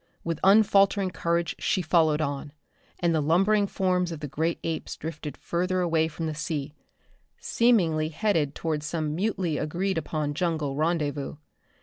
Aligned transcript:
With 0.23 0.39
unfaltering 0.43 1.11
courage 1.11 1.55
she 1.59 1.83
followed 1.83 2.21
on, 2.21 2.53
and 3.01 3.13
the 3.13 3.21
lumbering 3.21 3.67
forms 3.67 4.11
of 4.11 4.19
the 4.19 4.27
great 4.27 4.57
apes 4.63 4.97
drifted 4.97 5.37
further 5.37 5.79
away 5.79 6.07
from 6.07 6.25
the 6.25 6.33
sea, 6.33 6.73
seemingly 7.37 8.09
headed 8.09 8.55
toward 8.55 8.81
some 8.81 9.13
mutely 9.13 9.59
agreed 9.59 9.99
upon 9.99 10.33
jungle 10.33 10.75
rendezvous. 10.75 11.35